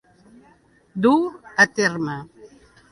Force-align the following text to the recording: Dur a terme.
Dur 1.03 1.21
a 1.65 1.71
terme. 1.79 2.19